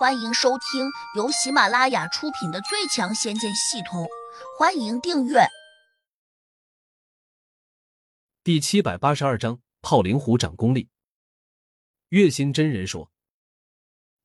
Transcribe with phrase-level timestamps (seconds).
[0.00, 4.04] 欢迎收听由喜马拉雅出品的《最强仙剑系统》，
[4.58, 5.40] 欢迎订阅。
[8.42, 10.88] 第七百八十二章：炮灵狐掌功力。
[12.08, 13.12] 月心真人说：“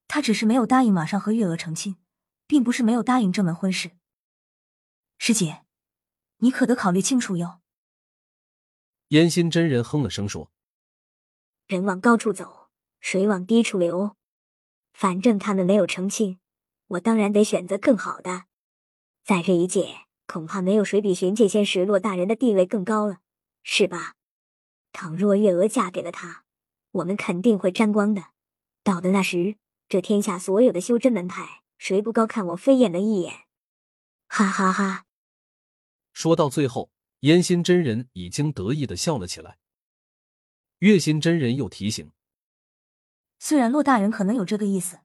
[0.07, 1.97] 他只是没有答应马上和月娥成亲，
[2.47, 3.91] 并不是没有答应这门婚事。
[5.17, 5.65] 师姐，
[6.37, 7.59] 你可得考虑清楚哟。”
[9.09, 10.49] 烟心真人哼了声说
[11.67, 12.69] ：“人往高处走，
[13.01, 14.15] 水往低处流。”
[14.95, 16.39] 反正他们没有成亲，
[16.87, 18.45] 我当然得选择更好的。
[19.25, 23.17] 在这一界，恐怕没有谁比玄界仙石洛大人的地位更高了，
[23.61, 24.15] 是吧？
[24.93, 26.45] 倘若月娥嫁给了他，
[26.91, 28.27] 我们肯定会沾光的。
[28.83, 29.57] 到的那时，
[29.89, 33.33] 这天下所有的修真门派，谁不高看我飞燕的一眼？
[34.27, 35.03] 哈哈哈！
[36.13, 39.57] 说到最后，烟心真人已经得意的笑了起来。
[40.79, 42.09] 月心真人又提醒。
[43.47, 45.01] 虽然骆大人可能有这个意思，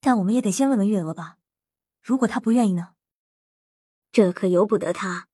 [0.00, 1.36] 但我们也得先问问月娥吧。
[2.00, 2.94] 如果她不愿意呢？
[4.10, 5.28] 这可由不得他。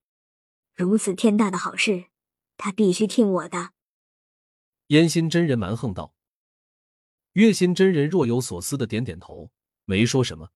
[0.75, 2.07] 如此天大的好事，
[2.57, 3.71] 他必须听我的。
[4.89, 6.13] 烟心真人蛮横道。
[7.35, 9.53] 月心真人若有所思的点点头，
[9.85, 10.51] 没说什么。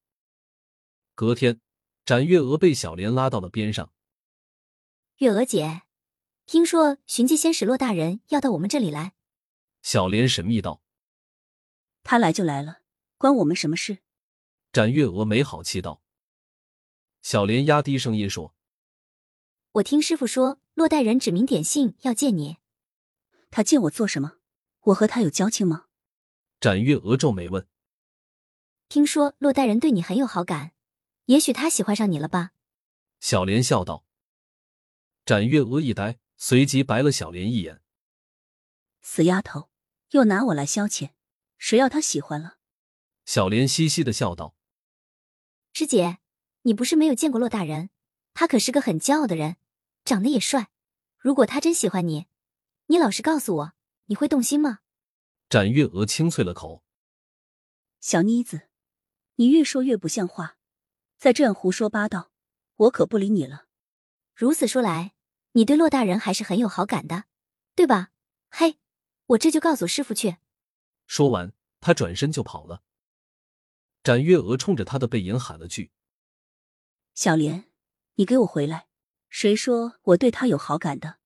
[1.15, 1.61] 隔天，
[2.05, 3.93] 展月娥被小莲拉到了边上。
[5.19, 5.83] 月娥姐，
[6.45, 9.13] 听说寻迹仙使骆大人要到我们这里来。
[9.81, 10.83] 小莲神秘道。
[12.11, 12.81] 他来就来了，
[13.19, 13.99] 关我们什么事？
[14.73, 16.01] 展月娥没好气道。
[17.21, 18.55] 小莲压低声音说
[19.73, 22.57] ：“我听师傅说，洛代人指名点姓要见你。
[23.51, 24.39] 他见我做什么？
[24.85, 25.89] 我和他有交情吗？”
[26.59, 27.69] 展月娥皱眉问
[28.89, 30.73] ：“听说洛代人对你很有好感，
[31.27, 32.53] 也许他喜欢上你了吧？”
[33.21, 34.07] 小莲笑道。
[35.27, 37.83] 展月娥一呆，随即白了小莲一眼
[39.03, 39.69] ：“死丫头，
[40.13, 41.11] 又拿我来消遣。”
[41.59, 42.59] 谁要他喜欢了？
[43.27, 44.55] 小莲嘻嘻的笑道
[45.75, 46.19] ：“师姐，
[46.63, 47.91] 你不是没有见过骆大人？
[48.33, 49.57] 他可是个很骄傲的人，
[50.05, 50.71] 长得也帅。
[51.19, 52.27] 如果他真喜欢你，
[52.87, 53.73] 你老实告诉我，
[54.07, 54.79] 你会动心吗？”
[55.51, 56.83] 展月娥清脆了口
[58.01, 58.69] ：“小妮子，
[59.37, 60.57] 你越说越不像话，
[61.19, 62.31] 再这样胡说八道，
[62.77, 63.67] 我可不理你了。
[64.35, 65.15] 如此说来，
[65.53, 67.25] 你对骆大人还是很有好感的，
[67.75, 68.11] 对吧？
[68.51, 68.79] 嘿，
[69.27, 70.37] 我这就告诉师傅去。”
[71.09, 72.83] 说完，他转身就跑了。
[74.05, 75.91] 展月娥冲着他的背影喊了句
[77.15, 77.65] ：“小莲，
[78.15, 78.87] 你给我回来！
[79.29, 81.19] 谁说我对他有好感的？”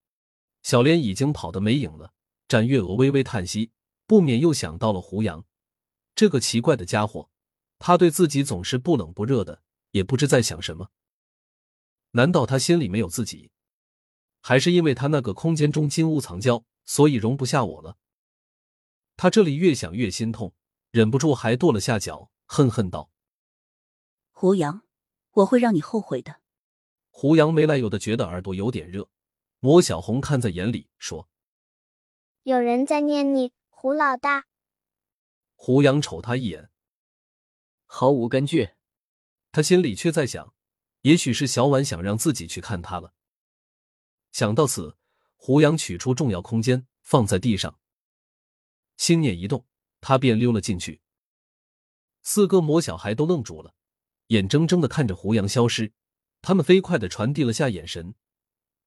[0.63, 2.15] 小莲已经跑得没影了。
[2.49, 3.73] 展月娥微微叹息，
[4.07, 5.45] 不免又想到了胡杨
[6.15, 7.29] 这个奇怪的家伙。
[7.79, 10.91] 他对自己总是不冷不热的，也不知在想什么。
[12.13, 13.51] 难道他心里没有自己？
[14.41, 17.97] 还是因为他那个空间中金屋藏娇，所以容不下我了？
[19.17, 20.55] 他这里越想越心痛，
[20.91, 23.11] 忍不住还跺了下脚，恨恨道
[24.33, 24.83] ：“胡杨，
[25.33, 26.41] 我会让你后悔的。”
[27.11, 29.09] 胡杨没来由的觉得耳朵有点热，
[29.61, 31.29] 莫小红看在眼里，说
[32.43, 34.47] ：“有人在念你，胡老大。”
[35.55, 36.71] 胡杨瞅他一眼，
[37.87, 38.71] 毫无根据。
[39.53, 40.55] 他心里却在想，
[41.03, 43.13] 也许是小婉想让自己去看他了。
[44.33, 44.97] 想到此，
[45.37, 47.79] 胡杨取出重要空间，放在地上。
[49.03, 49.67] 心念一动，
[50.01, 51.01] 他便溜了进去。
[52.23, 53.75] 四个魔小孩都愣住了，
[54.29, 55.93] 眼睁睁的看着胡杨消失。
[56.41, 58.15] 他们飞快的传递了下眼神，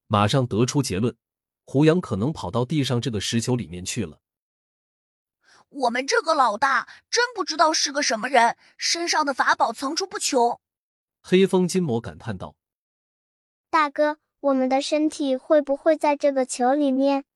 [0.06, 1.14] 马上得出结论：
[1.66, 4.22] 胡杨可能跑到地上这个石球里面去了。
[5.68, 10.58] 我们这个老大真不知道是个什么人，身上的法宝层出不穷。
[11.20, 12.56] 黑风金魔感叹道
[13.68, 17.26] ：“大哥，我们的身体会不会在这个球里面？”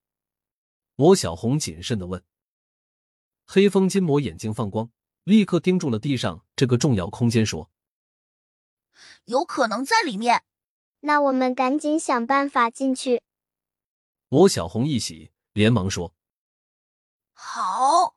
[0.97, 2.25] 魔小红谨慎的问。
[3.53, 4.93] 黑风金魔眼睛放光，
[5.25, 7.69] 立刻盯住了地上这个重要空间，说
[9.27, 10.45] ：“有可能在里面。”
[11.03, 13.25] 那我们赶紧想办法进去。
[14.29, 16.15] 魔小红一喜，连忙说
[17.35, 18.15] ：“好！”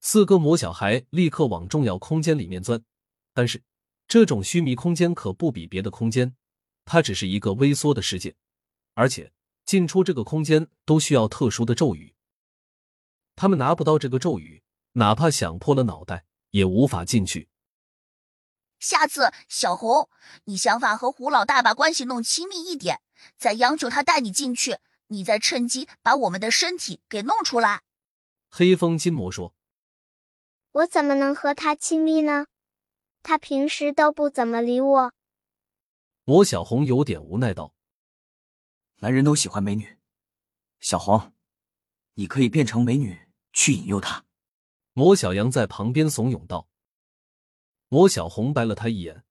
[0.00, 2.84] 四个魔小孩立刻往重要空间里面钻。
[3.32, 3.62] 但是，
[4.06, 6.36] 这种虚弥空间可不比别的空间，
[6.84, 8.36] 它只是一个微缩的世界，
[8.92, 9.32] 而且
[9.64, 12.14] 进出这个空间都需要特殊的咒语。
[13.40, 14.64] 他们拿不到这个咒语，
[14.94, 17.48] 哪怕想破了脑袋也无法进去。
[18.80, 20.10] 下次小红，
[20.46, 23.00] 你想法和胡老大把关系弄亲密一点，
[23.36, 27.82] 再央求他带你进去，你再趁机把我们的身体给弄出来。
[28.48, 29.54] 黑风金魔说
[30.72, 32.48] ：“我怎么能和他亲密呢？
[33.22, 35.12] 他平时都不怎么理我。”
[36.26, 37.72] 魔小红有点无奈道
[38.98, 39.96] ：“男人都喜欢美女，
[40.80, 41.32] 小红，
[42.14, 43.16] 你可以变成美女。”
[43.58, 44.24] 去引诱他，
[44.92, 46.68] 魔小羊在旁边怂恿道
[47.90, 49.24] ：“魔小红白了他一眼。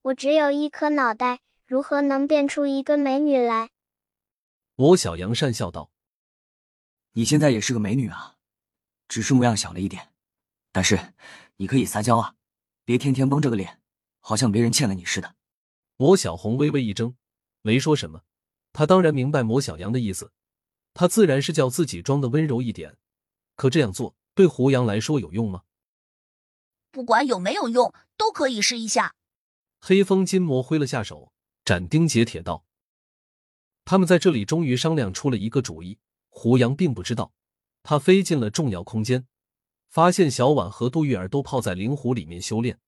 [0.00, 3.72] 我只有一颗脑袋，如何能变出一个美女来？
[4.74, 5.90] 魔小羊讪笑道
[7.12, 8.38] ：“你现在也是个美女啊，
[9.06, 10.14] 只是模样小了一点。
[10.72, 11.12] 但是
[11.56, 12.36] 你可以撒娇啊，
[12.86, 13.82] 别天天绷着个脸，
[14.20, 15.36] 好像别人欠了你似的。”
[15.98, 17.14] 魔小红微微一怔，
[17.60, 18.22] 没说什么。
[18.72, 20.32] 他当然明白魔小羊的意思，
[20.94, 22.96] 他自然是叫自己装的温柔一点。
[23.60, 25.64] 可这样做对胡杨来说有用吗？
[26.90, 29.14] 不管有没有用，都可以试一下。
[29.82, 31.30] 黑风金魔挥了下手，
[31.62, 32.64] 斩钉截铁道
[33.84, 35.98] ：“他们在这里终于商量出了一个主意。
[36.30, 37.34] 胡杨并不知道，
[37.82, 39.26] 他飞进了重要空间，
[39.90, 42.78] 发现小婉和杜玉儿都泡在灵湖里面修炼。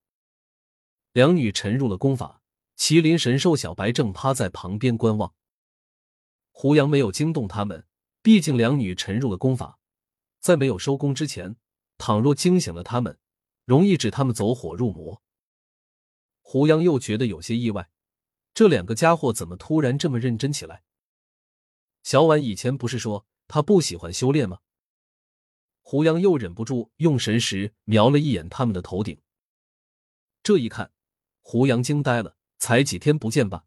[1.11, 2.41] 两女沉入了功法，
[2.79, 5.35] 麒麟神兽小白正趴在旁边观望。
[6.49, 7.85] 胡杨没有惊动他们，
[8.23, 9.77] 毕竟两女沉入了功法。”
[10.43, 11.55] 在没有收工之前，
[11.97, 13.17] 倘若惊醒了他们，
[13.63, 15.23] 容易致他们走火入魔。
[16.41, 17.89] 胡杨又觉得有些意外，
[18.53, 20.83] 这两个家伙怎么突然这么认真起来？
[22.03, 24.59] 小婉以前不是说他不喜欢修炼吗？
[25.79, 29.17] 胡杨又忍不住用神识瞄了一眼他们的头顶。
[30.43, 30.91] 这一看，
[31.39, 32.35] 胡杨惊呆了。
[32.59, 33.65] 才几天不见吧，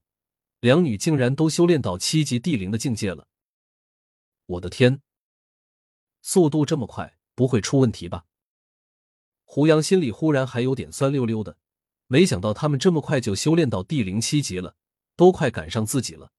[0.60, 3.28] 两女竟然都修炼到七级地灵的境界了！
[4.44, 5.02] 我的天！
[6.28, 8.26] 速度这么快，不会出问题吧？
[9.44, 11.56] 胡杨心里忽然还有点酸溜溜的，
[12.08, 14.74] 没想到他们这么快就修炼到地灵七级了，
[15.14, 16.32] 都快赶上自己了。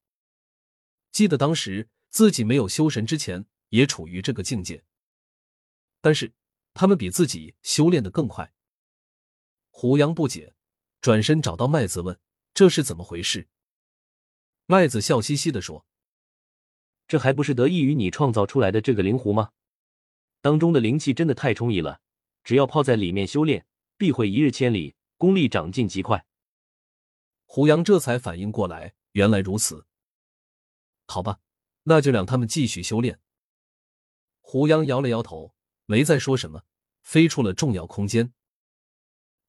[1.14, 4.84] 记得当时自己没有修神之前，也处于这个境界，
[6.02, 6.34] 但是
[6.74, 8.54] 他们比自己修炼的更快。
[9.70, 10.54] 胡杨不解，
[11.00, 12.20] 转身找到麦子问
[12.54, 13.48] ：“这是怎么回事？”
[14.68, 15.86] 麦子笑嘻嘻的说
[17.08, 19.52] ：“这还不是得益于你创造出来的这个灵狐吗？”
[20.48, 22.00] 当中的灵气真的太充溢了，
[22.42, 23.68] 只要泡在里面修炼，
[23.98, 26.26] 必会一日千里，功力长进极快。
[27.46, 29.88] 胡杨这才反应过来，原来如此。
[31.06, 31.42] 好吧，
[31.84, 33.20] 那就让他们继续修炼。
[34.40, 35.54] 胡杨摇了摇头，
[35.86, 36.64] 没再说什么，
[37.02, 38.32] 飞出了重要空间。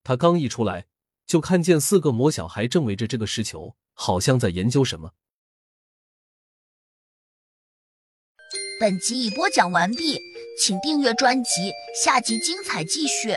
[0.02, 0.88] 他刚一出来，
[1.26, 5.14] 就看见四个魔小孩正围着这个石球，好像在研究什么。
[8.80, 10.27] 本集已播讲完毕。
[10.60, 11.72] 请订阅专辑，
[12.04, 13.36] 下集精彩继续。